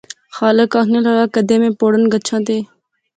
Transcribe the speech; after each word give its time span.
خالق 0.35 0.71
آخنے 0.81 0.99
لاغا 1.05 1.25
کیدے 1.33 1.55
میں 1.61 1.71
پوڑں 1.79 2.01
کچھاں 2.13 2.41
تے؟ 2.47 2.57